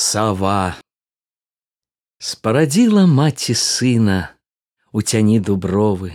[0.00, 0.80] Сава
[2.26, 4.14] спарадзіла маці сына
[4.96, 6.08] у цяні дубровы,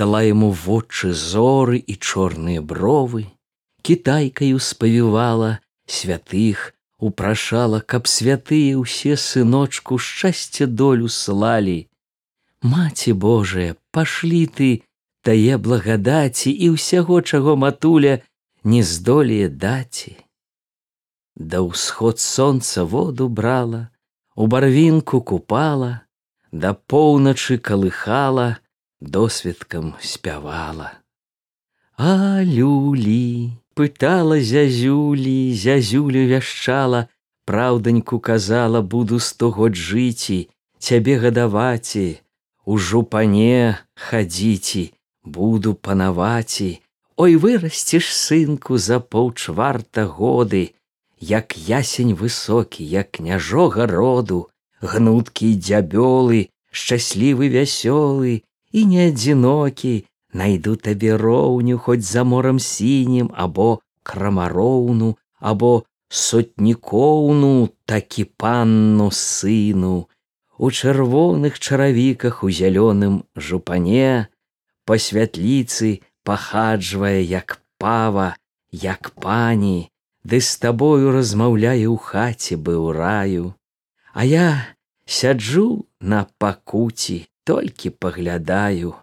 [0.00, 3.22] дала яму вочы зоры і чорныя бровы,
[3.86, 5.52] кітайкаю спавівала
[5.86, 11.78] святых, упрашала, каб святыя ўсе сыночку шчасце долю слалі.
[12.66, 14.72] Маці Божая, пашлі ты
[15.22, 18.18] тае благадаці і ўсяго, чаго матуля
[18.66, 20.18] не здолее даці.
[21.36, 23.90] Да ўсход сонца воду брала,
[24.36, 26.02] у барвінку купала,
[26.52, 28.58] да поўначы калыхала,
[29.00, 30.92] досведкам спявала.
[31.98, 37.08] А люлі пытала зязюлі, зязюлю вяшчала,
[37.44, 42.20] праўданьку казала, буду сто год жыці, цябе гадаваці,
[42.64, 44.92] у жупане хадзіці,
[45.24, 46.80] буду панаваці,
[47.16, 50.74] Ой вырасціш сынку за паўчварта годы,
[51.24, 54.48] як ясень высокі, як княжога роду,
[54.84, 63.80] гнуткі дзябёлы, шчаслівы вясёлы і не адзінокі, найду табе роўню хоць за морам сінім або
[64.02, 70.08] крамароўну або сотнікоўну такі панну сыну.
[70.58, 74.28] У чырвоных чаравіках у зялёным жупане
[74.84, 78.36] па святліцы пахаджвае як пава
[78.70, 79.90] як пані
[80.24, 83.52] ды з табою размаўляе ў хаце быў раю,
[84.14, 84.66] А я
[85.06, 88.94] сяджу на пакуці, толькі паглядаю.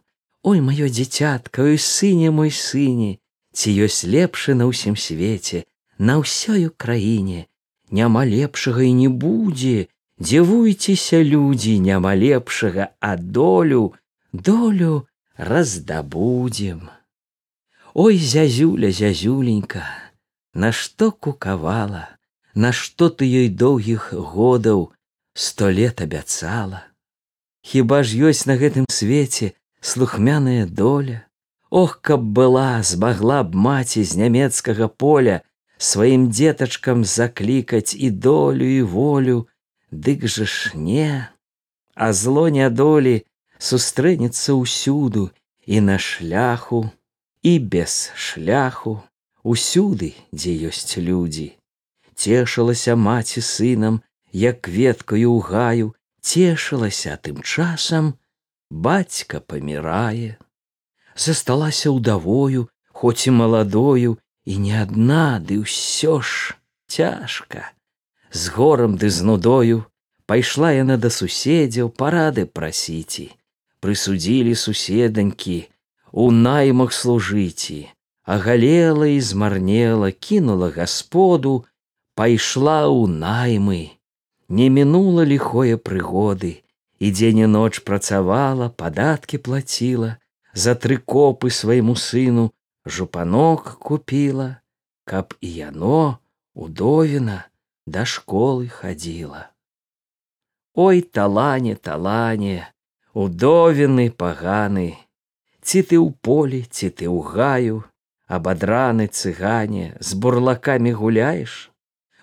[0.42, 3.20] Ой маё дзіцятка, ой сыне мой сыне,
[3.54, 5.68] ці ёсць лепшы на ўсім свеце,
[6.00, 7.46] на ўсёй краіне,
[7.92, 13.94] няма лепшага і не будзе, Дзівуйцеся людзі, няма лепшага, а долю,
[14.34, 16.94] долю раздабудзем.
[17.94, 19.82] Ой зязюля зязюленька,
[20.54, 22.10] Нашто кукавала,
[22.54, 24.92] Нашто ты ёй доўгіх годаў
[25.34, 26.84] сто лет абяцала.
[27.64, 31.24] Хіба ж ёсць на гэтым свеце слухмяная доля,
[31.70, 35.40] Ох, каб была, змагла б маці з нямецкага поля
[35.78, 39.48] сваім дзетачкам заклікаць і долю і волю,
[39.92, 41.32] Дык жа ж не,
[41.96, 43.24] А зло нядолі
[43.56, 45.32] сустрэнецца ўсюду
[45.64, 46.92] і на шляху
[47.40, 49.00] і без шляху
[49.44, 51.58] усюды, дзе ёсць людзі.
[52.16, 55.88] Цешылася маці сынам, як кветкаю ў гаю,
[56.22, 58.14] цешылася тым часам,
[58.70, 60.38] бацька памірае.
[61.16, 66.56] Засталася ўдавою, хоць і маладою, і не адна, ды ўсё ж
[66.88, 67.74] цяжка.
[68.32, 69.84] З горам ды з нудою
[70.26, 73.32] пайшла яна да суседзяў парады прасіці.
[73.82, 75.68] Прысудзілі суседанькі,
[76.12, 77.90] у наймах служыці,
[78.32, 81.66] агалела і змарнела, кінула гасподу,
[82.16, 83.82] пайшла ў наймы,
[84.48, 86.64] не мінула ліхое прыгоды,
[87.04, 90.16] і дзень і ноч працавала, падаткі плаціла,
[90.54, 92.52] за тры копы свайму сыну
[92.86, 94.64] жупанок купіла,
[95.04, 96.20] каб і яно
[96.54, 97.52] удовіна
[97.86, 99.52] да школы хадзіла.
[100.76, 102.72] Ой талане талане,
[103.12, 104.96] удовіны паганы,
[105.60, 107.84] ці ты ў полі, ці ты ў гаю,
[108.38, 111.60] абадраны цыгане з бурлакамі гуляеш?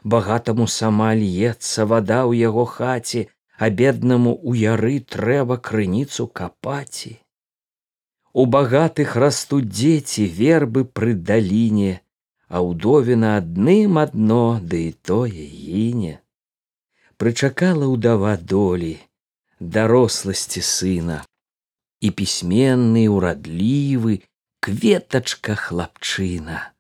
[0.03, 7.19] Багатаму сама льецца вада ў яго хаце а беднаму у яры трэба крыніцу капаці
[8.33, 11.95] у багатых растуць дзеці вербы пры даліне
[12.49, 16.13] а ўдовіна адным адно ды і тое гіне.
[17.21, 18.95] Прычакала ўдава долі
[19.59, 21.19] даросласці сына
[22.01, 24.21] і пісьменны урадлівы
[24.61, 26.73] кветачка хлапчына.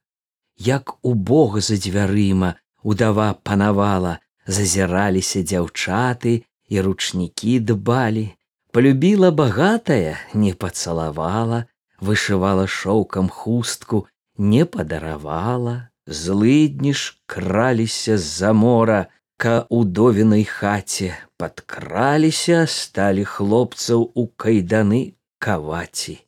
[0.57, 8.35] Як у Бога за дзвярыма удава панавала, зазіраліся дзяўчаты і ручнікі дбалі,
[8.73, 11.67] полюбіла багатая, не пацалавала,
[12.01, 14.07] вышывала шоўкам хустку,
[14.37, 19.07] не падаравала, злыдні ж краліся з-за мора,
[19.37, 26.19] ка удовінай хаце падкраліся, сталі хлопцаў у кайданы каваці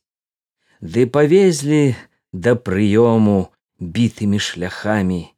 [0.80, 1.94] ды павезлі
[2.32, 5.28] да прыёму бітымі шляхамі.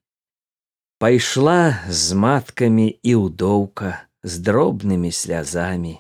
[1.03, 5.99] Пайшла з маткамі і ўдоўка з дробнымі слязамі.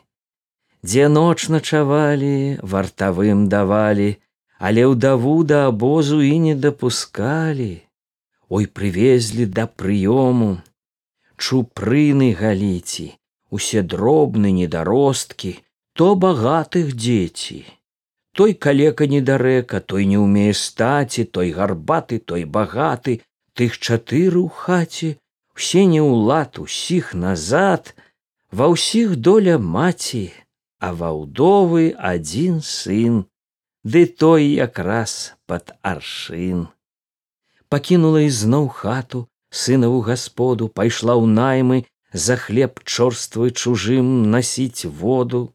[0.86, 4.22] Дзе ноч начавалі, вартавым давалі,
[4.62, 7.82] але ўдаву да абозу і не дапускалі.
[8.46, 10.62] Ой прывезлі да прыёму,
[11.34, 13.10] чупрыны галіці,
[13.50, 15.58] усе дробны недаросткі,
[15.98, 17.66] то багатых дзеці
[18.36, 23.20] той калека недарэка той не ўмее стаці той гарбаты той багаты.
[23.52, 25.10] Тых чатыры ў хаце
[25.56, 27.94] усе не ўлад усіх назад,
[28.50, 30.32] ва ўсіх доля маці,
[30.80, 33.24] а ва ўдовы адзін сын,
[33.84, 36.68] ды той якраз пад аршын.
[37.68, 41.78] Пакінула ізноў хату, сынаву гасподу пайшла ў наймы
[42.12, 45.52] за хлеб чорствы чужым насіць воду,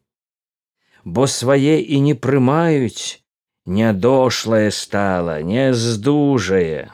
[1.04, 3.22] бо свае і не прымаюць,
[3.66, 6.90] нядошлае стала, не здужае.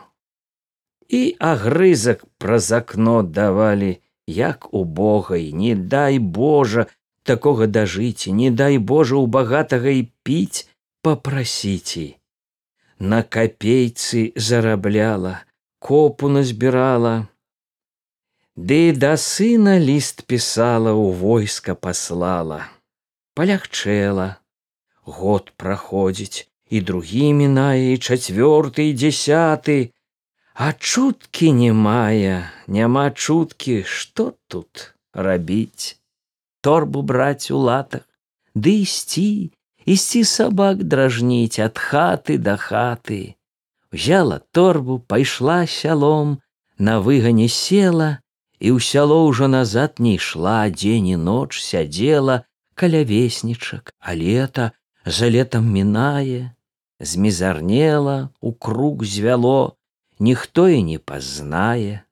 [1.09, 6.87] І агрызак праз акно давалі, як у богай, не дай Божа
[7.23, 10.69] такога дажыць, не дай Божа у багатага і піць
[11.03, 12.17] попрасіце.
[12.99, 15.45] На капейцы зарабляла,
[15.79, 17.29] копу назбірала,
[18.56, 22.71] Ды да сына ліст пісала у войска паслала,
[23.35, 24.29] палягчэла,
[25.05, 29.79] год праходзіць і другі мінае і чацвёрты і дзясяты,
[30.55, 35.99] а чуткі не мае, няма чуткі, што тут рабіць,
[36.63, 38.07] торбу браць у латах,
[38.55, 39.51] ды ісці,
[39.85, 43.35] ісці сабак дражніць ад хаты да хаты.
[43.91, 46.39] Взяла торбу, пайшла сялом,
[46.79, 48.19] на выгане села,
[48.59, 52.43] і ў сяло ўжо назад не ішла дзень і ноч сядзела
[52.75, 54.73] каля веснічак а лета
[55.06, 56.50] за летом мінае
[57.00, 59.76] змізарнела у круг звяло
[60.19, 62.03] ніхто і не пазнае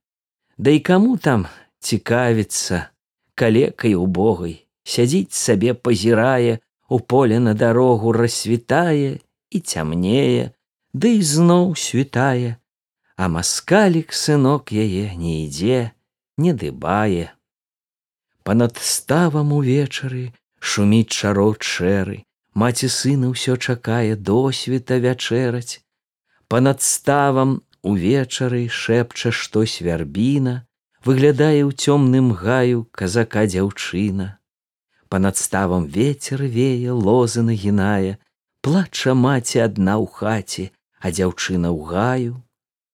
[0.59, 1.47] да і каму там
[1.79, 2.88] цікавіцца
[3.35, 9.20] калекай убогай сядзіць сабе пазірае у поле на дарогу рассвітае
[9.50, 10.53] і цямнее
[10.93, 12.56] ды і зноў світае
[13.17, 15.93] а маскалік сынок яе не ідзе
[16.37, 17.32] не дыбае.
[18.43, 20.32] Панад ставам увечары
[20.62, 22.23] шуміць чарот шэры,
[22.55, 25.82] маці сына ўсё чакае досвіта вячэраць.
[26.47, 30.55] Панад ставам увечары шэпча штось вярбіна,
[31.05, 34.38] выглядае ў цёмным гаю казака дзяўчына.
[35.11, 38.17] Панад ставам ветер вее лозы нагінае,
[38.62, 40.70] плача маці адна ў хаце,
[41.03, 42.35] а дзяўчына ў гаю,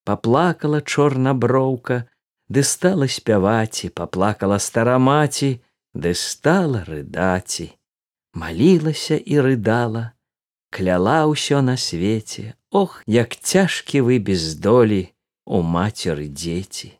[0.08, 2.08] паплакала чорнаброўка,
[2.48, 5.60] ды стала спяваці, паплакала старамаці,
[5.94, 7.72] ды стала рыдаці,
[8.34, 10.12] малілася і рыдала,
[10.70, 15.08] кляла ўсё на свеце, Ох, як цяжкі вы без долі
[15.46, 16.92] у мацеры дзеці.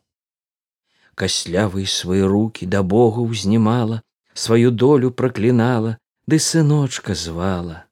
[1.13, 4.01] Каслявы свае руки да Богу ўзнімала,
[4.33, 7.85] сваю долю праклінала, ды сыночка звала.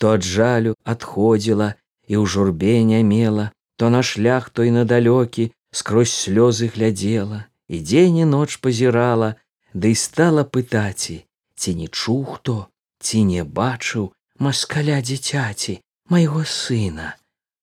[0.00, 1.76] То ад жалю адходзіла
[2.08, 8.24] і ў журбе не мела, то на шлях той надалёкі скрозь слёзы глядзела і дзень
[8.24, 9.36] і ноч пазірала
[9.74, 11.24] ды да стала пытаці
[11.56, 12.56] ці не чуў хто
[13.00, 15.80] ці не бачыў маскаля дзіцяці
[16.12, 17.16] майго сына.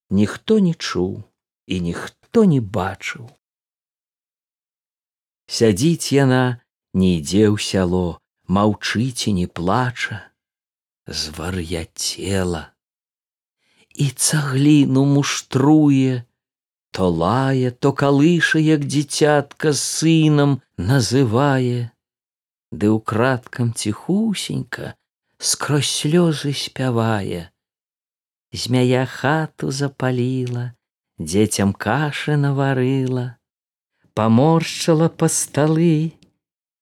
[0.10, 1.22] Ніхто не чуў
[1.68, 3.30] і ніхто не бачыў.
[5.46, 6.62] Сядзіць яна
[6.94, 8.18] не ідзе ў сяло
[8.50, 10.18] маўчыць і не плача
[11.06, 12.74] звар'яцела.
[13.94, 16.26] І цагліну муштруе
[16.92, 21.94] то лае, то калыша, як дзіцятка з сынам называе,
[22.72, 24.94] Ды ўкрадкам ціхусенька
[25.40, 27.50] скрозь слёзы спявае.
[28.54, 30.74] Змяя хату запаліла,
[31.18, 33.40] дзецям кашы наварыла,
[34.14, 36.12] Паморшчала па сталы,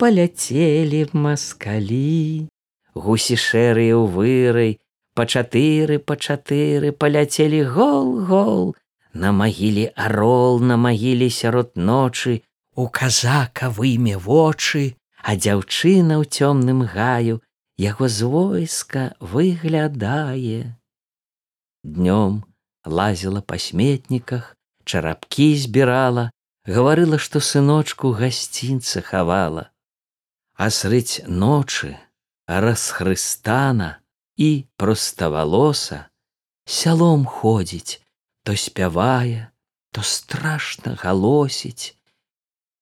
[0.01, 2.49] паляцелі маскалі,
[2.97, 4.71] Гусі шэрыя ў вырай,
[5.13, 8.63] па чатыры па чатыры паляцелі гол гол,
[9.13, 12.41] На магіле арол на магіле сярод ночы
[12.75, 17.43] у казака выме вочы, а дзяўчына ў цёмным гаю
[17.83, 20.79] яго з войска выглядае.
[21.83, 22.47] Днём
[22.87, 24.55] лазіла па сметніках,
[24.87, 26.31] чарапкі збірала,
[26.63, 29.67] гаварыла, што сыночку гасцінца хавала.
[30.55, 31.99] А срыць ночы
[32.47, 33.99] расхрыстана
[34.39, 36.07] і проставалоса
[36.63, 37.99] сялом ходзіць,
[38.47, 39.51] то спявае,
[39.91, 41.99] то страшна галосіць.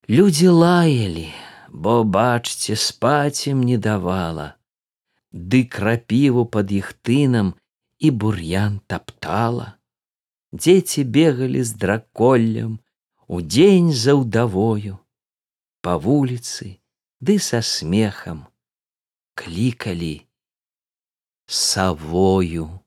[0.05, 1.33] Людзі лаялі,
[1.75, 4.47] бо бачце спаць ім не давала.
[5.31, 7.51] Ды крапіву пад іх тынам
[7.99, 9.75] і бур'ян таптала.
[10.55, 12.79] Дзеці бегалі з драколлем,
[13.27, 14.95] удзень за ўдавою,
[15.83, 16.79] па вуліцы
[17.19, 18.45] ды са смехам
[19.35, 20.15] клікалі
[21.45, 22.84] савою.